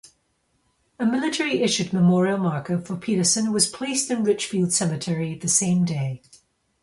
A 0.97 1.05
military-issued 1.05 1.93
memorial 1.93 2.39
marker 2.39 2.79
for 2.79 2.95
Peterson 2.95 3.51
was 3.51 3.69
placed 3.69 4.09
in 4.09 4.23
Richfield 4.23 4.73
Cemetery 4.73 5.35
the 5.35 5.47
same 5.47 5.85
day. 5.85 6.23